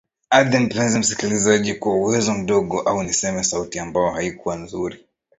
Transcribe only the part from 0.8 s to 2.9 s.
msikilijazi kwa uwezo mdogo